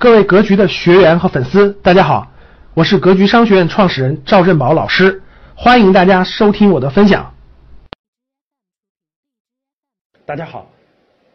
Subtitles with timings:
[0.00, 2.30] 各位格局的学员和粉丝，大家好，
[2.72, 5.20] 我是格局商学院创始人赵振宝老师，
[5.56, 7.34] 欢迎大家收听我的分享。
[10.24, 10.70] 大家好，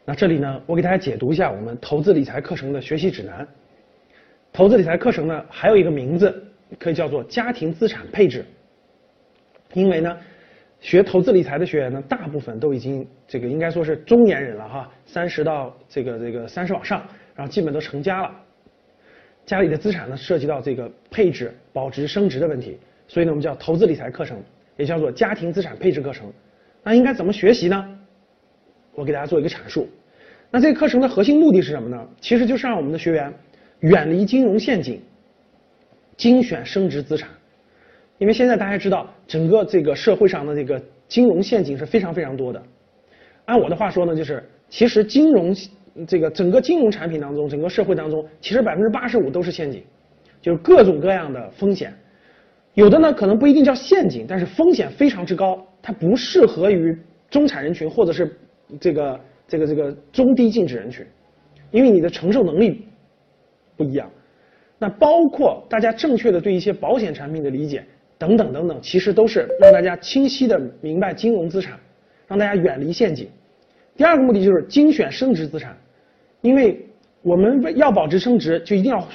[0.06, 3.46] 那这里呢，我给大家解读一下我们投资理财课程的学习指南。
[4.54, 6.34] 投资理财课程呢，还有一个名字
[6.80, 8.46] 可以叫做家庭资产配置，
[9.74, 10.18] 因为呢，
[10.80, 17.06] 学投资理财的学员呢，大部分都已经这个应该说是中年人了哈，三十到这个这个三十往上，
[17.36, 18.34] 然后基本都成家了。
[19.46, 24.42] 家里的资产呢，涉及到这个配置、保值、升值的问题，所以呢，我们叫投资理财课程，
[24.78, 26.32] 也叫做家庭资产配置课程。
[26.82, 28.00] 那应该怎么学习呢？
[28.94, 29.90] 我给大家做一个阐述。
[30.50, 32.08] 那这个课程的核心目的是什么呢？
[32.22, 33.34] 其实就是让我们的学员
[33.80, 35.02] 远离金融陷阱，
[36.16, 37.30] 精选升值资产。
[38.20, 42.64] 因为现在大家知道，整个这个社会上的这个金融陷阱是非常非常多的。
[43.46, 45.54] 按我的话说呢，就是其实金融。
[46.08, 49.84] 这个整个金融产品当中，整个社会当中，其实百分之八十五都是陷阱，
[50.42, 51.94] 就是各种各样的风险。
[52.74, 56.98] 有的呢可能不一定叫陷阱，但是风险非常之高，它不适合于
[57.30, 58.36] 中产人群或者是
[58.80, 61.06] 这个这个这个中低净值人群，
[61.70, 62.88] 因为你的承受能力
[63.78, 64.10] 不一样。
[64.80, 67.86] 那包括大家正确的对一些保险产品的理解
[68.18, 71.80] 等等等等，其实都是让大家清晰的明白金融资产，
[72.28, 73.30] 让大家远离陷阱。
[73.96, 75.78] 第二个目的就是精选升值资产。
[76.44, 76.86] 因为
[77.22, 79.08] 我们要保值升值，就一定要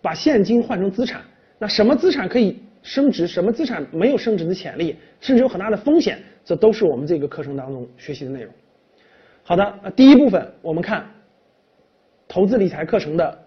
[0.00, 1.22] 把现金换成资产。
[1.60, 8.52] 那什么资产可以升值，什么资产没有升值的潜力，甚至有很大的风险，这都是我们这个课程当中学习的内容。
[9.44, 11.08] 好的，那第一部分我们看
[12.26, 13.38] 投资理财课程的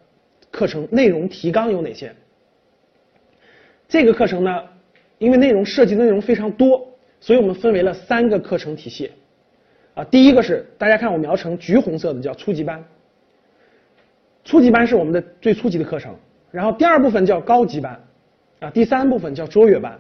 [0.50, 2.16] 课程内容提纲有哪些？
[3.90, 4.64] 这个课程呢，
[5.18, 6.88] 因为内容涉及的内容非常多，
[7.20, 9.12] 所以我们分为了三个课程体系。
[9.94, 12.82] 啊，第一个是大家看我描成橘红色的叫初级班。
[14.46, 16.16] 初级班是我们的最初级的课程，
[16.52, 18.00] 然后第二部分叫高级班，
[18.60, 20.00] 啊，第三部分叫卓越班。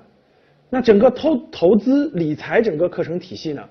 [0.70, 3.64] 那整个投投资理财整个课程体系呢，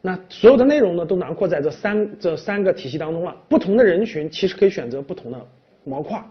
[0.00, 3.36] 那所有的内容呢都囊括在这三这三个体系当中了。
[3.48, 5.46] 不同的人群其实可以选择不同的
[5.84, 6.22] 模块。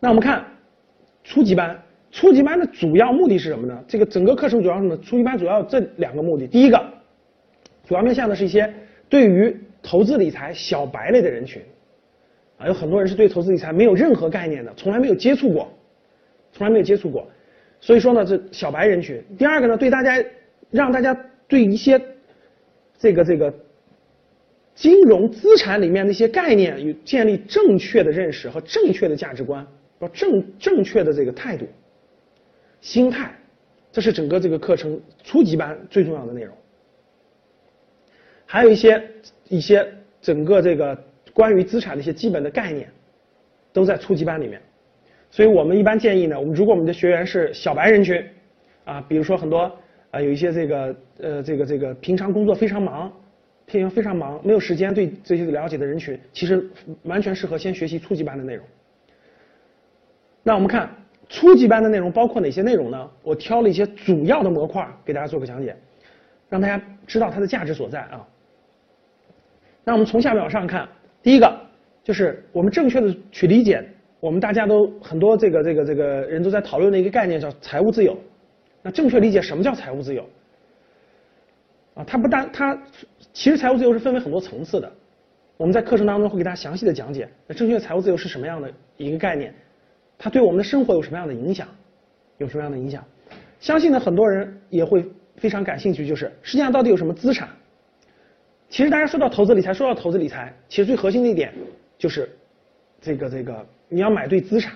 [0.00, 0.44] 那我们看
[1.22, 1.80] 初级班，
[2.10, 3.84] 初级班的主要目的是什么呢？
[3.86, 4.96] 这个整个课程主要什么？
[4.98, 6.48] 初级班主要这两个目的。
[6.48, 6.84] 第一个，
[7.86, 8.72] 主要面向的是一些
[9.08, 11.62] 对于投资理财小白类的人群。
[12.66, 15.72] 有很多人是对投资理财没有任何概念的，从来没有接触过，
[16.52, 17.28] 从来没有接触过，
[17.80, 19.22] 所以说呢，这小白人群。
[19.38, 20.22] 第二个呢，对大家
[20.70, 21.12] 让大家
[21.48, 22.00] 对一些
[22.98, 23.52] 这个这个
[24.74, 29.66] 金融资产里面的一些概念有建立正确的认识和正确的价值观，
[29.98, 31.66] 和正正确的这个态度、
[32.80, 33.34] 心态，
[33.90, 36.54] 这是整个这个课程初级班最重要的内容。
[38.46, 39.02] 还有一些
[39.48, 39.86] 一些
[40.20, 40.96] 整个这个。
[41.32, 42.88] 关于资产的一些基本的概念，
[43.72, 44.60] 都在初级班里面，
[45.30, 48.22] 所以我们一般建议呢，我们如果我们的学员是小白人群，
[48.84, 49.60] 啊，比如说很多
[50.10, 53.10] 啊有一些这个呃这个这个平常工作非常忙，
[53.64, 56.68] 平常非常忙，没有时间对这些了解的人群，其实
[57.04, 58.66] 完全适合先学习初级班的内容。
[60.42, 60.90] 那我们看
[61.30, 63.10] 初级班的内容包括哪些内容呢？
[63.22, 65.74] 我挑了一些主要的模块给大家做个讲解，
[66.50, 68.26] 让大家知道它的价值所在啊。
[69.82, 70.86] 那我们从下面往上看。
[71.22, 71.60] 第一个
[72.02, 73.82] 就是我们正确的去理解，
[74.20, 78.16] 我们大家都很多这个这个这个人都在讨论的一个概念叫财务自由。
[78.82, 80.28] 那正确理解什么叫财务自由？
[81.94, 82.76] 啊，它不单它
[83.32, 84.90] 其实财务自由是分为很多层次的。
[85.56, 89.54] 我们在课程当中会给大家详细的讲解，那正确的财务自由是什么样的一个概念？
[90.18, 91.68] 它对我们的生活有什么样的影响？
[92.38, 93.04] 有什么样的影响？
[93.60, 95.06] 相信呢很多人也会
[95.36, 97.48] 非常感兴趣，就是实际上到底有什么资产？
[98.72, 101.52] 其实大家说到投资理财，说到投资理财，其实最核心的一点
[101.98, 102.26] 就是，
[103.02, 103.54] 这个这个
[103.86, 104.72] 你要买对资产，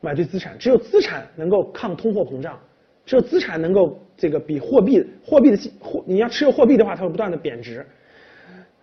[0.00, 2.58] 买对资产，只有资产能够抗通货膨胀，
[3.06, 7.86] 只有资产能够这个比货币货币的货你要持有货币的话，它会不断的贬值。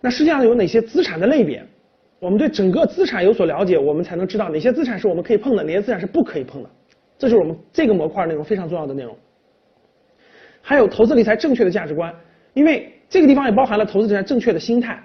[0.00, 1.62] 那实际上有哪些资产的类别？
[2.18, 6.70] 我们对整个资产有所了解，我们才能知道哪些资产是我们可以碰的，哪些资产是不可以碰的。
[7.18, 9.14] 这就是我们这个模块内容非常重要的内容。
[10.62, 12.14] 还有投资理财正确的价值观，
[12.54, 12.88] 因为。
[13.12, 14.98] 这个地方也包含了投资理财正确的心态，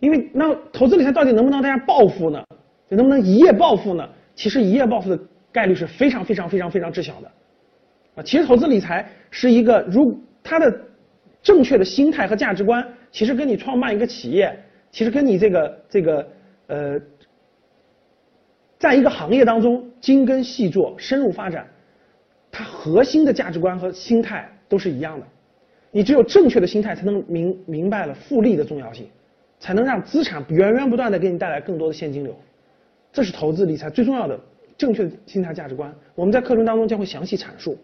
[0.00, 2.44] 因为那投资理财到底能不能让大家暴富呢？
[2.88, 4.04] 能不能一夜暴富呢？
[4.34, 5.16] 其实一夜暴富的
[5.52, 7.30] 概率是非常非常非常非常之小的，
[8.16, 10.76] 啊，其实投资理财是一个如它的
[11.44, 14.52] 正确的心态和价值观，其实跟你创办一个企业，
[14.90, 16.28] 其实跟你这个这个
[16.66, 17.00] 呃，
[18.80, 21.64] 在一个行业当中精耕细作、深入发展，
[22.50, 25.26] 它核心的价值观和心态都是一样的。
[25.92, 29.06] 你只有正确的心态，才能明明白了复利的重要性，
[29.60, 32.34] 才能让资产源源不断的给你带来更多的现金流。
[33.12, 34.40] 这是投资理财最重要的
[34.76, 35.94] 正确的心态价值观。
[36.14, 37.78] 我们在课程当中将会详细阐述。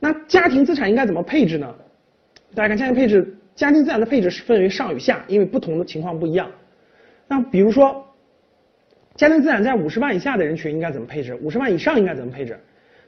[0.00, 1.72] 那家庭资产应该怎么配置呢？
[2.54, 6.50] 大家看家庭配置，家庭资产的配置是分为上与下，因为不同的情况不一样。
[7.28, 8.02] 那比如说，
[9.14, 11.34] 家庭资产在五十万以下的人群应该怎么配置？
[11.42, 12.58] 五十万以上应该怎么配置？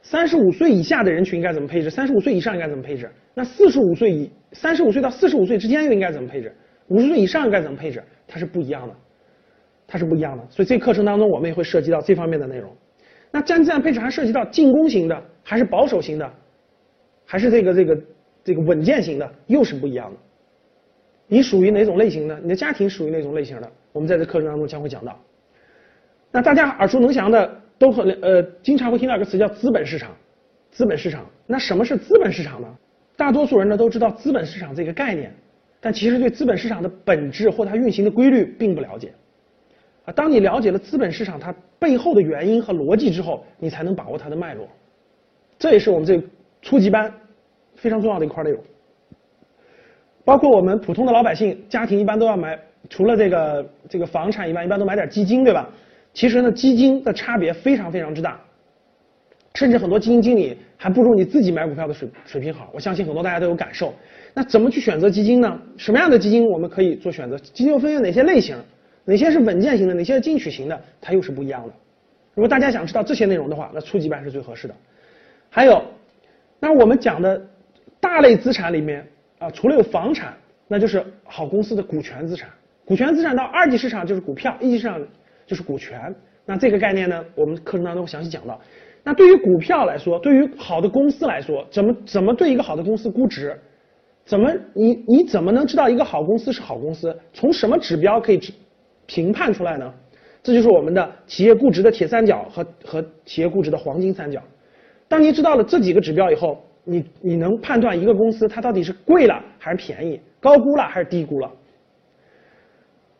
[0.01, 1.89] 三十五岁以下的人群应该怎么配置？
[1.89, 3.09] 三十五岁以上应该怎么配置？
[3.33, 6.53] 那四十五岁以三十五岁到四十五岁之间又应该怎么配置？
[6.87, 8.01] 五十岁以上应该怎么配置？
[8.25, 8.95] 它是不一样的，
[9.85, 10.45] 它是不一样的。
[10.49, 12.73] 所以这课程当中我们也会涉及到这方面的内容。
[13.31, 16.31] 那家庭资产配置还涉及到进攻型的，还是保守型的，
[17.25, 18.01] 还是这个这个
[18.45, 20.17] 这个稳健型的，又是不一样的。
[21.27, 22.39] 你属于哪种类型的？
[22.39, 23.69] 你的家庭属于哪种类型的？
[23.91, 25.19] 我们在这课程当中将会讲到。
[26.31, 27.61] 那大家耳熟能详的。
[27.77, 30.15] 都很呃，经常会听到一个词叫资本市场，
[30.71, 31.25] 资本市场。
[31.45, 32.67] 那什么是资本市场呢？
[33.15, 35.33] 大多数人呢都知道资本市场这个概念，
[35.79, 39.11] 但其实对资本市场的本质或它运行的规律并不了解。
[40.05, 44.67] 啊，当你了解了资本市场它背后的原因和逻辑之后，你才能把握它的脉络。
[45.59, 46.21] 这也是我们这
[46.61, 47.11] 初级班
[47.75, 48.61] 非常重要的一块内容。
[50.23, 52.59] 包括我们普通的老百姓家庭一般都要买，
[52.89, 55.69] 除了这个这个房产以外，一般都买点基金，对吧？
[56.17, 58.39] 其实呢，基金的差别非常非常之大，
[59.53, 62.71] 甚至很多基金经理还不如你自己买股票的水水平好。
[62.73, 63.93] 我相信很多大家都有感受。
[64.33, 65.61] 那怎么去选择基金呢？
[65.77, 67.37] 什么样的基金我们可以做选择？
[67.37, 68.55] 基金又分为哪些类型？
[69.05, 69.93] 哪些是稳健型的？
[69.93, 70.81] 哪些是进取型的？
[70.99, 71.73] 它又是不一样的。
[72.33, 74.73] 如果大家想知道这些内容的话，那初级班是最合适的。
[75.51, 75.83] 还有，
[76.59, 77.39] 那我们讲的
[77.99, 79.05] 大类资产里面
[79.37, 80.35] 啊，除了有房产，
[80.67, 82.49] 那就是好公司的股权资产。
[82.85, 84.99] 股权资产到二级市场就是股票，一级市场。
[85.47, 86.13] 就是股权，
[86.45, 88.59] 那这个概念呢，我们课程当中详细讲到。
[89.03, 93.57] 那对于股票来说，对于好的公司来说，怎么怎么对一个好的公司估值？
[94.25, 97.17] 怎么你你怎么能知道一个好公司是好公司？
[97.31, 98.39] 从什么指标可以
[99.05, 99.93] 评判出来呢？
[100.43, 104.41] 这就是我们的企业估值的铁三角和和企业估值的黄金三角。
[105.07, 111.49] 当你知道了这几个指标以后，你你能判断一个公司它到底是贵了还是便宜，高估了还是低估了。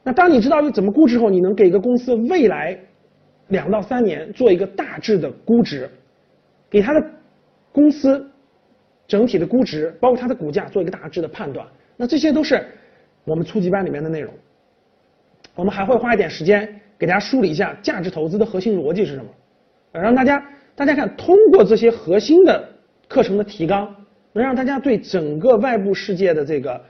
[0.08, 2.80] 那当你知道怎么估值后，你能给一个公司未来
[3.50, 5.90] 两到三年做一个大致的估值，
[6.70, 7.06] 给它的
[7.74, 8.26] 公司
[9.06, 11.68] 整体的估值，包括它的股价做一个大致的判断。
[11.98, 12.66] 那这些都是
[13.26, 14.34] 我们初级班里面的内容。
[15.56, 19.30] 我们还会花一点时间给大家梳理一下价值投资的核心逻辑是什么，
[19.92, 20.42] 让大家
[20.74, 22.66] 大家看，通过这些核心的
[23.10, 23.94] 课程的提纲，
[24.32, 26.82] 能让大家对整个外部世界的这个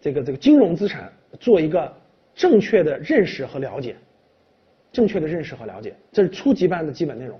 [0.00, 1.88] 这个这个金融资产做一个。
[2.34, 3.94] 正确的认识和了解，
[4.92, 7.38] 正确的认识和了解，这是初级班的基本内容。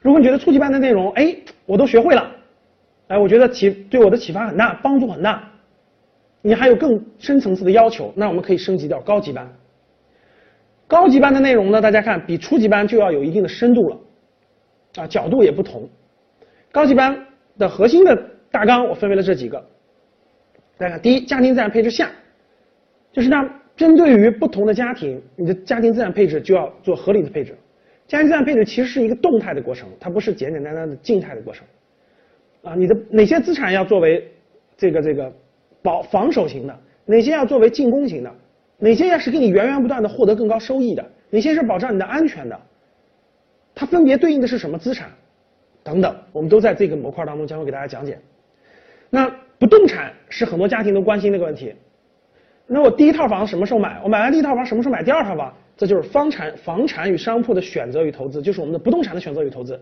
[0.00, 2.30] 如果你觉得初级班的内容，哎，我都学会了，
[3.08, 5.50] 哎，我觉得启对我的启发很大，帮助很大，
[6.40, 9.46] 你还有更深层次的要求，那我们可以升级到高级班。
[10.86, 14.00] 高级班的内容呢，大家看比初级班就要有一定的深度了，
[14.96, 15.86] 啊，角度也不同。
[16.72, 17.26] 高级班
[17.58, 18.16] 的核心的
[18.50, 19.62] 大纲我分为了这几个，
[20.78, 22.10] 大家看，第一，家庭资产配置下，
[23.12, 23.46] 就是让。
[23.78, 27.56] 针对于不同的家庭，你的家庭资产配置就要做合理的配置。
[28.08, 31.64] 家庭资产配置其实是一个动态的过程，它不是简简单单的静态的过程。
[32.62, 34.28] 啊，你的哪些资产要作为
[34.76, 35.32] 这个这个
[35.80, 36.76] 保防守型的，
[37.06, 38.34] 哪些要作为进攻型的，
[38.78, 42.60] 哪些要是给你源源不断的获得更高收益的，哪些是保障你的安全的，
[43.76, 45.08] 它分别对应的是什么资产
[45.84, 48.18] 等等，我们都在这个模块当中将会给大家讲解。
[49.08, 51.72] 那不动产是很多家庭都关心的一个问题。
[52.70, 53.98] 那我第一套房什么时候买？
[54.04, 55.52] 我买完第一套房什么时候买第二套房？
[55.76, 59.80] 这就是房产、房产与商铺的选择与投资，就是我们的不动产的选择与投资。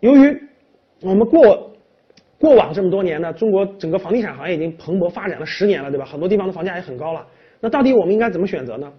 [0.00, 0.40] 由于
[1.02, 1.70] 我们过
[2.38, 6.06] 过往这么多年呢，中国整个房地产行业已经蓬勃发展了十年了，对吧？
[6.06, 7.26] 很多地方的房价也很高了。
[7.60, 8.90] 那到底我们应该怎么选择呢？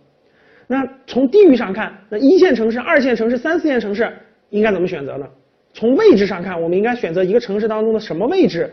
[0.68, 4.12] 那从地域上看，那一线城市、二线城市、三四线城市
[4.50, 5.26] 应该怎么选择呢？
[5.74, 8.72] 从位置上看，我们应该选择一个城市当中的什么位置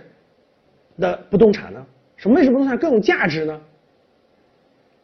[0.98, 1.86] 的不动产呢？
[2.16, 3.60] 什么位置不动产更有价值呢？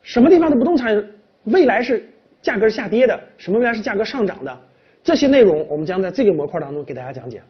[0.03, 1.05] 什么地方的不动产
[1.45, 2.05] 未来是
[2.41, 3.19] 价格下跌的？
[3.39, 4.61] 什么未来是价格上涨的？
[5.03, 7.41] 这些内容我们将在这个模块当中给大家讲解。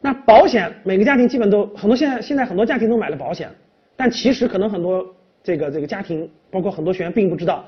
[0.00, 3.48] 那保险，每个家庭基本都很多，现在现在很多家庭都买了保险，
[3.96, 7.64] 但其实可能很多这个这个家庭，包括很多学员并不知道，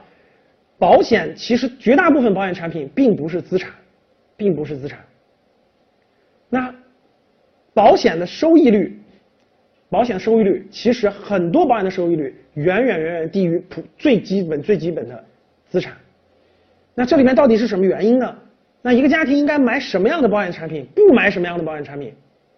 [0.79, 3.73] 保险其实绝大部分保险产品并不是资产，
[4.37, 4.99] 并不是资产。
[6.49, 6.75] 那
[7.73, 9.01] 保险的收益率。
[9.89, 15.25] 保险收益率其实很多保险的收益率远远远远低于普最基本最基本的
[15.69, 15.95] 资产。
[16.95, 18.37] 那这里面到底是什么原因呢？
[18.83, 22.13] 那一个家庭应该买什么样的保险产品，不买什么样的保险产品？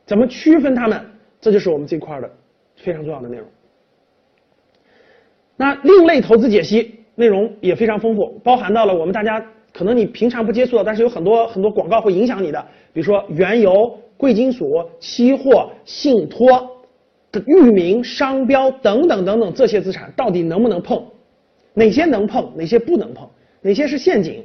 [0.06, 1.00] 怎么区分它们？
[1.40, 2.30] 这就是我们这块的
[2.76, 3.46] 非常重要的内容。
[5.56, 16.46] 那另类投资解析内容也非常丰富，包含到了我们大家可能你平常不接触的，但是有很多很多广告会影响你的，比如说原油、贵金属、期货、信托、
[17.46, 21.04] 域名、商标等等等等这些资产到底能不能碰？
[21.74, 22.52] 哪些能碰？
[22.56, 23.28] 哪些不能碰？
[23.60, 24.44] 哪些是陷阱？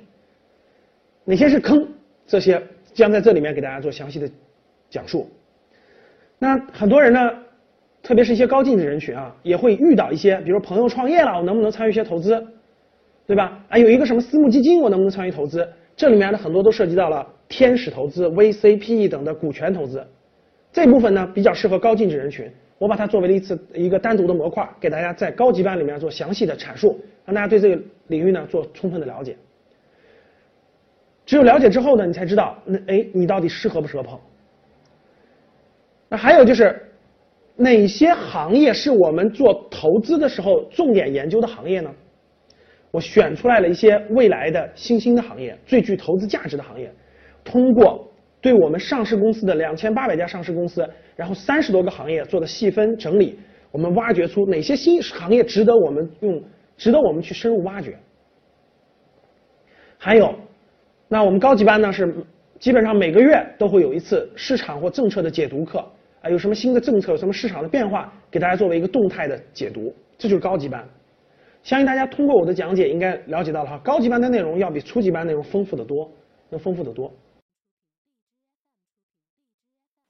[1.25, 1.87] 哪些是坑？
[2.27, 2.61] 这些
[2.93, 4.29] 将在这里面给大家做详细的
[4.89, 5.29] 讲述。
[6.39, 7.31] 那很多人呢，
[8.01, 12.45] 特别是一些高净值人群啊，也会遇到一些，比如朋友创业了，我能不能参与一些投资，
[13.25, 13.63] 对吧？
[13.69, 15.67] 啊，有一个什么私募基金，我能不能参与投资？
[15.95, 20.05] 这里面呢，很多都涉及到了天使投资、VCPE 等的股权投资。
[20.71, 22.51] 这部分呢，比较适合高净值人群，
[22.83, 29.37] 我把它作为了一次一个单独的模块，给大家在高级班里面做详细的阐述，让大家对这个领域呢做充分的了解。
[31.25, 34.19] 只有了解之后呢，你才知道那哎，你到底适合不适合碰？
[36.09, 36.77] 那还有就是，
[37.55, 41.89] 哪些行业是我们做投资的时候重点研究的行业呢？
[42.91, 46.91] 我选出来了一些未来的新兴的行业，最具投资价值的行业。
[47.45, 48.05] 通过
[48.43, 50.85] 对我们上市公司的两千八百家上市公司，
[51.15, 53.39] 然后三十多个行业做的细分整理，
[53.71, 56.43] 我们挖掘出哪些新行业值得我们用，
[56.75, 57.97] 值得我们去深入挖掘。
[59.97, 60.35] 还有。
[61.07, 62.13] 那我们高级班呢是
[62.59, 65.79] 基本上每个月都会有一次市场或政策的解读课
[66.21, 70.83] 啊，有什么新的政策，有什么市场的变化，给大家作为一个动态的解读，这就是高级班。
[71.61, 76.11] 相信大家通过我的讲解应该了解到了哈，高级班的内容要比初级班内容丰富的多，
[76.49, 77.09] 要丰富的多。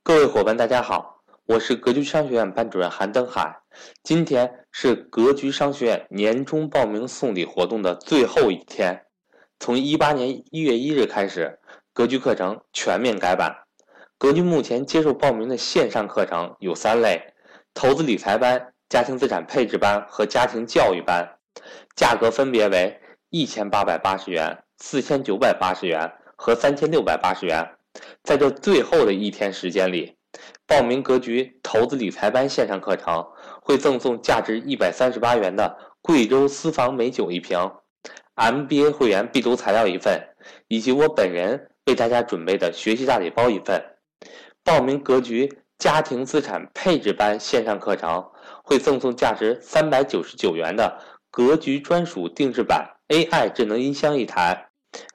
[0.06, 3.62] 各位伙伴，大家好，我是格局商学院班主任韩登海，
[4.04, 9.06] 今天是格局商学院年终报名送礼活动的最后一天。
[9.62, 11.58] 从一八年一月一日开始，
[11.94, 13.56] 格局课程全面改版。
[14.18, 17.34] 格局目前接受报名的线上课程有三类：
[17.74, 21.38] 投资理财班、家庭资产配置班和家庭教育班，
[21.96, 27.66] 价格分别为一千八百八十元、四千九百八十元和三千六百八十元。
[28.24, 30.16] 在这最后的一天时间里，
[30.66, 33.28] 报名格局投资理财班线上课程
[33.62, 37.72] 会赠送价值一百三十八元的贵州私房美酒一瓶。
[38.36, 40.20] MBA 会员必读材料一份，
[40.68, 43.84] 以及我本人为大家准备的学习大礼包一份。
[44.64, 48.32] 报名格局家庭资产配置班线上课程，
[48.64, 50.98] 会赠送价值三百九十九元的
[51.30, 54.70] 格局专属定制版 AI 智能音箱一台。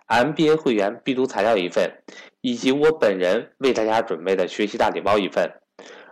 [0.06, 1.90] MBA 会员必读材料一份，
[2.40, 5.50] 以及我本人为大家准备的学习大礼包一份。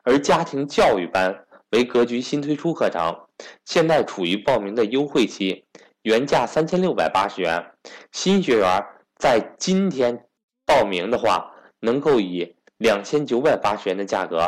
[0.03, 3.27] 而家庭教育班为格局新推出课程，
[3.65, 5.65] 现在处于报名的优惠期。
[6.03, 7.73] 原价三千六百八十元，
[8.13, 8.85] 新学员
[9.17, 10.27] 在今天
[10.65, 14.39] 报名的话，能够以两千九百八十元的价格；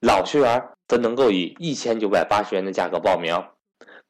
[0.00, 3.40] 老学员则能够以一千九百八十元的价格报名。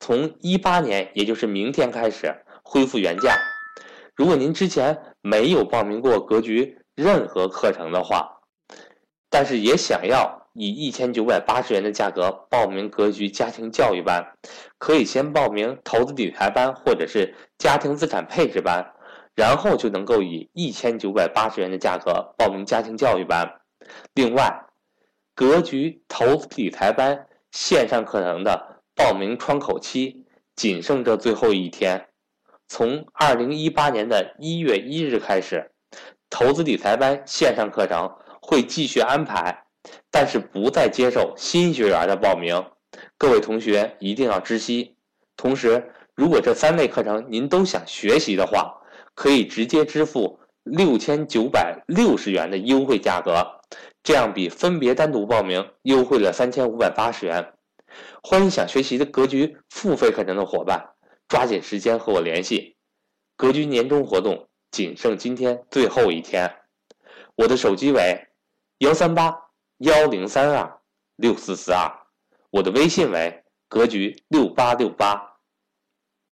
[0.00, 3.37] 从一八年，也就是明天开始恢复原价。
[4.18, 8.40] 如果您之前没有报名过格局任何课程的话，
[9.30, 10.37] 但是也想要。
[10.60, 14.32] 以一千九百八十元的价格报名格局家庭教育班，
[14.76, 18.92] 可以先报名投资理财班或者是家庭资产配置班，
[19.37, 23.60] 然后就能够以一千九百八十元的价格报名家庭教育班。
[24.14, 24.64] 另外，
[25.37, 32.08] 格局投资理财班线上课程的报名窗口期仅剩这最后一天，
[32.68, 35.70] 从二零一八年的一月一日开始，
[36.30, 39.64] 投资理财班线上课程会继续安排。
[40.10, 42.62] 但是不再接受新学员的报名，
[43.16, 44.96] 各位同学一定要知悉。
[45.34, 48.82] 同时，如果这三类课程您都想学习的话，
[49.14, 53.60] 可以直接支付六千九百六十元的优惠价格，
[54.02, 57.54] 这样比分别单独报名优惠了三千五百八十元。
[58.22, 60.90] 欢迎想学习的格局付费课程的伙伴，
[61.28, 62.76] 抓紧时间和我联系。
[63.37, 66.50] 格局年终活动仅剩今天最后一天，
[67.37, 68.26] 我的手机为
[68.78, 69.44] 幺三八。
[69.82, 70.80] 幺零三二
[71.14, 71.88] 六四四二，
[72.50, 75.27] 我的微信为格局六八六八。